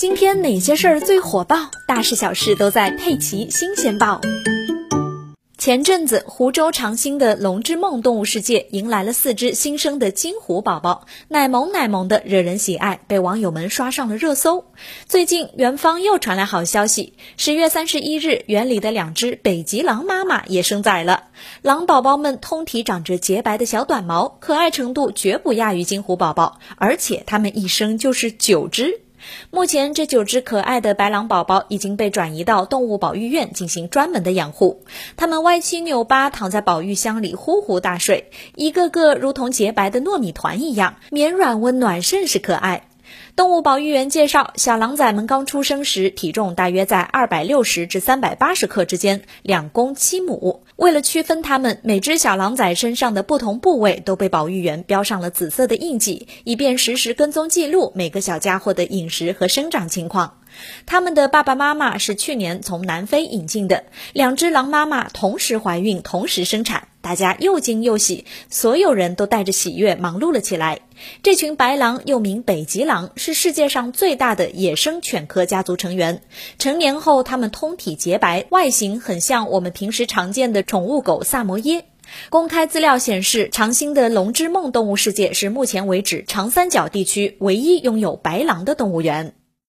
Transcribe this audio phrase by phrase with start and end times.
[0.00, 1.70] 今天哪些事儿最火爆？
[1.86, 4.18] 大事小事都在《佩奇新鲜报》。
[5.58, 14.64] 前阵子，湖州长兴的龙之梦动物世界迎来了四只新生的金虎宝宝，奶萌奶萌的，惹人喜爱，被网友们刷上了热搜。
[15.04, 21.24] 最近，园方又传来好消息，十月三十一日，园里的两只北极狼妈妈也生崽了。
[21.60, 29.02] 狼宝宝们通体长着洁白的小短毛，可爱程度绝不亚于金虎宝宝，而且它们一生就是九只。
[29.50, 34.84] 目前，这九只可爱的白狼宝宝已经被转移到动物保育院进行专门的养护。
[35.16, 42.89] 它们歪七扭八躺在保育箱里呼呼大睡，一个个如同洁白的糯米团一样绵软温暖，甚是可爱。
[43.36, 50.62] 动物保育员介绍，小狼崽们刚出生时体重大约在二百六十至三百八十克之间，两公七母。
[50.76, 60.38] 为了区分它们，每只小狼崽身上的不同部位都被保育员标上了紫色的印记，以便实时跟踪记录每个小家伙的饮食和生长情况。
[60.84, 70.80] 他们的爸爸妈妈是去年从南非引进的，两只狼妈妈同时怀孕，同时生产，大家又惊又喜，所有人都带着喜悦忙碌了起来。
[71.22, 76.22] 这群白狼又名北极狼，是世界上最大的野生犬科家族成员。
[76.58, 81.84] 成年后，它们通体洁白，外形很像我们平时常见的宠物狗萨摩耶。
[82.28, 89.34] 公开资料显示，长兴的龙之梦动物世界是目前为止长三角地区唯一拥有白狼的动物园。